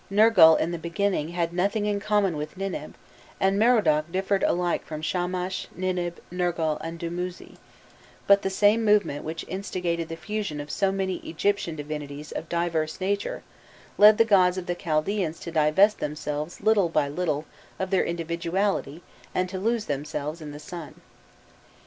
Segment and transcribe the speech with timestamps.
[0.09, 2.95] Nergal in the beginning had nothing in common with Ninib,
[3.39, 7.57] and Merodach differed alike from Shamash, Ninib, Nergal, and Dumuzi;
[8.25, 12.99] but the same movement which instigated the fusion of so many Egyptian divinities of diverse
[12.99, 13.43] nature,
[13.99, 17.45] led the gods of the Chaldaeans to divest themselves little by little
[17.77, 19.03] of their individuality
[19.35, 21.01] and to lose themselves in the sun.